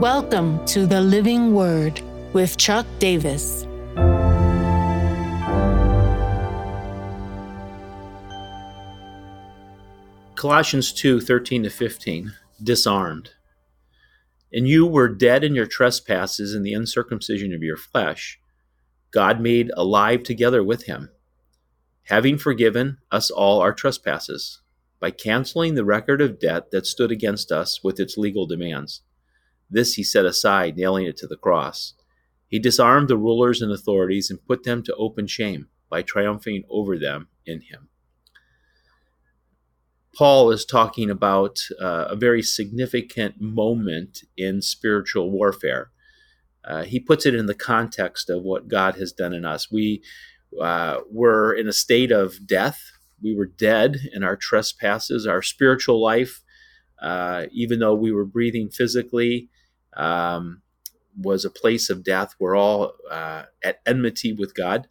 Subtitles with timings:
[0.00, 2.00] Welcome to the Living Word
[2.32, 3.66] with Chuck Davis.
[10.36, 12.32] Colossians 2 13 to 15,
[12.62, 13.32] disarmed.
[14.50, 18.40] And you were dead in your trespasses and the uncircumcision of your flesh.
[19.10, 21.10] God made alive together with him,
[22.04, 24.62] having forgiven us all our trespasses,
[24.98, 29.02] by canceling the record of debt that stood against us with its legal demands.
[29.70, 31.94] This he set aside, nailing it to the cross.
[32.48, 36.98] He disarmed the rulers and authorities and put them to open shame by triumphing over
[36.98, 37.88] them in him.
[40.14, 45.90] Paul is talking about uh, a very significant moment in spiritual warfare.
[46.64, 49.70] Uh, he puts it in the context of what God has done in us.
[49.70, 50.02] We
[50.60, 52.80] uh, were in a state of death.
[53.22, 56.42] We were dead in our trespasses, our spiritual life,
[57.00, 59.48] uh, even though we were breathing physically,
[59.94, 60.62] um,
[61.16, 62.34] was a place of death.
[62.38, 64.86] We're all uh, at enmity with God.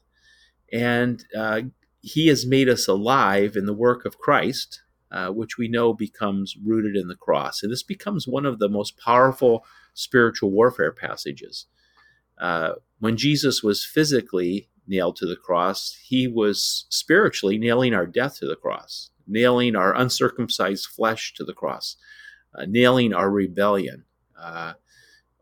[0.72, 1.62] And uh,
[2.02, 6.56] He has made us alive in the work of Christ uh, which we know becomes
[6.64, 7.64] rooted in the cross.
[7.64, 11.66] And this becomes one of the most powerful spiritual warfare passages.
[12.40, 18.40] Uh, when Jesus was physically nailed to the cross, he was spiritually nailing our death
[18.40, 21.96] to the cross, nailing our uncircumcised flesh to the cross,
[22.56, 24.06] uh, nailing our rebellion.
[24.40, 24.74] Uh,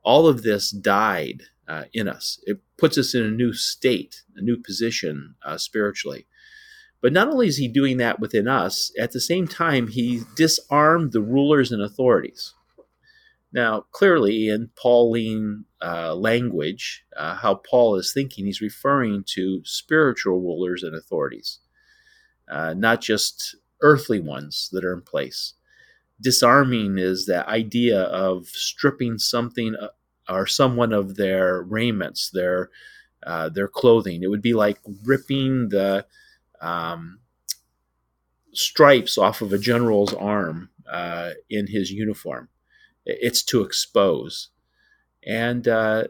[0.07, 2.39] all of this died uh, in us.
[2.43, 6.27] It puts us in a new state, a new position uh, spiritually.
[7.01, 11.11] But not only is he doing that within us, at the same time, he disarmed
[11.11, 12.53] the rulers and authorities.
[13.51, 20.39] Now, clearly, in Pauline uh, language, uh, how Paul is thinking, he's referring to spiritual
[20.39, 21.59] rulers and authorities,
[22.49, 25.53] uh, not just earthly ones that are in place.
[26.19, 29.89] Disarming is the idea of stripping something uh,
[30.29, 32.69] or someone of their raiments, their
[33.23, 34.23] uh, their clothing.
[34.23, 36.05] It would be like ripping the
[36.61, 37.19] um,
[38.53, 42.49] stripes off of a general's arm uh, in his uniform.
[43.05, 44.49] It's to expose.
[45.25, 46.05] And uh,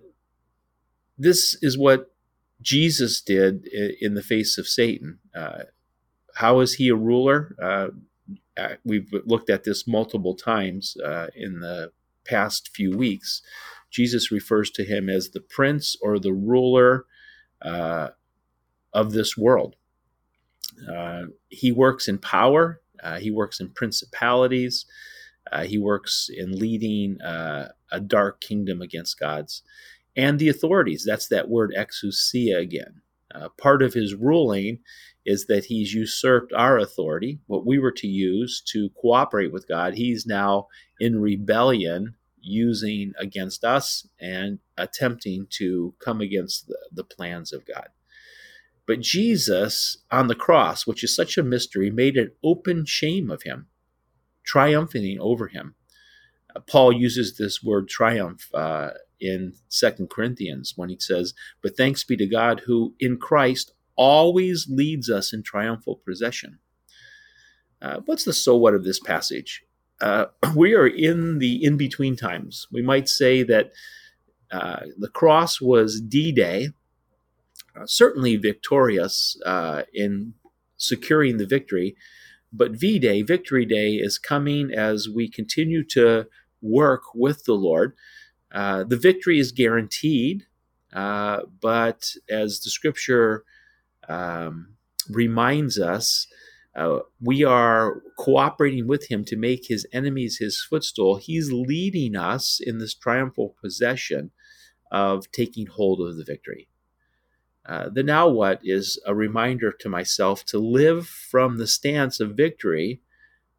[1.18, 2.14] this is what
[2.62, 5.20] Jesus did in the face of Satan.
[5.36, 5.64] Uh,
[6.36, 7.56] how is he a ruler?
[7.62, 7.88] Uh,
[8.58, 10.98] uh, we've looked at this multiple times
[11.36, 11.92] in the
[12.26, 13.42] past few weeks.
[13.98, 17.06] Jesus refers to him as the prince or the ruler
[18.94, 19.76] of this world.
[20.92, 24.86] Uh, he works in power, uh, he works in principalities,
[25.52, 29.64] uh, he works in leading uh, a dark kingdom against God's.
[30.16, 33.02] And the authorities, that's that word exousia again.
[33.34, 34.80] Uh, part of his ruling
[35.26, 39.94] is that he's usurped our authority, what we were to use to cooperate with God.
[39.94, 40.68] He's now
[41.00, 42.16] in rebellion
[42.48, 47.90] using against us and attempting to come against the, the plans of God.
[48.86, 53.44] But Jesus on the cross, which is such a mystery, made an open shame of
[53.44, 53.68] him,
[54.46, 55.76] triumphing over him.
[56.56, 62.06] Uh, Paul uses this word triumph uh, in Second Corinthians when he says, But thanks
[62.06, 66.60] be to God who in Christ always leads us in triumphal procession.
[67.82, 69.64] Uh, what's the so what of this passage?
[70.02, 70.26] Uh,
[70.56, 72.68] we are in the in between times.
[72.72, 73.72] We might say that
[74.52, 76.70] uh, the cross was D Day,
[77.76, 80.34] uh, certainly victorious uh, in
[80.78, 81.96] securing the victory.
[82.54, 86.28] But V Day, Victory Day, is coming as we continue to
[86.62, 87.94] work with the Lord.
[88.52, 90.46] Uh, the victory is guaranteed,
[90.94, 93.44] uh, but as the scripture
[94.08, 94.76] um,
[95.10, 96.28] reminds us,
[96.78, 101.16] uh, we are cooperating with him to make his enemies his footstool.
[101.16, 104.30] He's leading us in this triumphal possession
[104.92, 106.68] of taking hold of the victory.
[107.66, 112.38] Uh, the now what is a reminder to myself to live from the stance of
[112.38, 113.02] victory,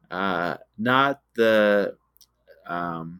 [0.09, 1.95] uh, not the
[2.65, 3.19] um,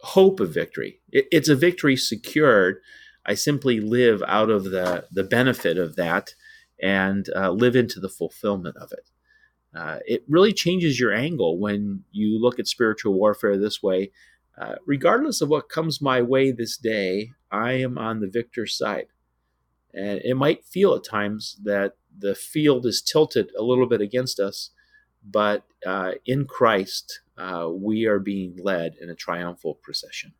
[0.00, 1.00] hope of victory.
[1.12, 2.80] It, it's a victory secured.
[3.26, 6.34] I simply live out of the, the benefit of that
[6.82, 9.10] and uh, live into the fulfillment of it.
[9.74, 14.10] Uh, it really changes your angle when you look at spiritual warfare this way.
[14.60, 19.06] Uh, regardless of what comes my way this day, I am on the victor's side.
[19.94, 24.38] And it might feel at times that the field is tilted a little bit against
[24.38, 24.70] us,
[25.24, 30.34] but uh, in Christ, uh, we are being led in a triumphal procession.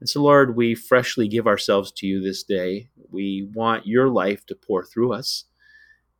[0.00, 2.88] And so, Lord, we freshly give ourselves to you this day.
[3.10, 5.44] We want your life to pour through us.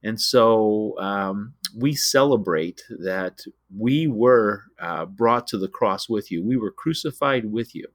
[0.03, 3.41] And so um, we celebrate that
[3.77, 6.45] we were uh, brought to the cross with you.
[6.45, 7.87] We were crucified with you.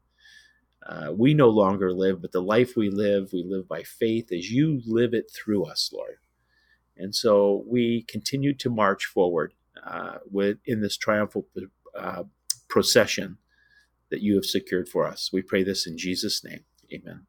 [0.86, 4.52] Uh, we no longer live, but the life we live, we live by faith as
[4.52, 6.18] you live it through us, Lord.
[6.98, 9.54] And so we continue to march forward
[9.86, 11.48] uh, with, in this triumphal
[11.98, 12.24] uh,
[12.68, 13.38] procession
[14.14, 15.32] that you have secured for us.
[15.34, 16.66] We pray this in Jesus' name.
[16.94, 17.26] Amen.